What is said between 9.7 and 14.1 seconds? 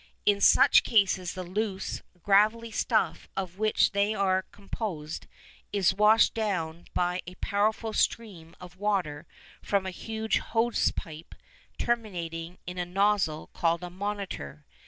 a huge hose pipe terminating in a nozzle called a